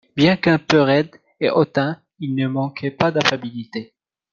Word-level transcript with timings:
Bien 0.15 0.35
qu'un 0.35 0.57
peu 0.57 0.81
raide 0.81 1.15
et 1.39 1.51
hautain 1.51 2.01
il 2.17 2.33
ne 2.33 2.47
manquait 2.47 2.89
pas 2.89 3.11
d'affabilité. 3.11 3.93